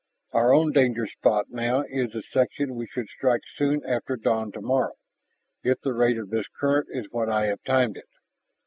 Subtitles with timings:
[0.33, 4.95] Our own danger spot now is the section we should strike soon after dawn tomorrow
[5.63, 8.09] if the rate of this current is what I have timed it.